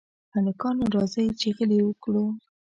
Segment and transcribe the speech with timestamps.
[0.33, 0.83] هلکانو!
[0.95, 2.25] راځئ چې غېلې وکړو.